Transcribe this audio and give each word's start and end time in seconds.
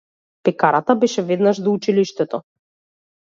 Пекарата 0.47 0.95
беше 1.03 1.23
веднаш 1.27 1.61
до 1.67 1.73
училиштето. 1.75 2.41